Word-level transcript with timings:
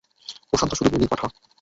প্রশান্ত 0.49 0.71
শুধু 0.77 0.89
বলির 0.91 1.09
পাঁঠা। 1.11 1.27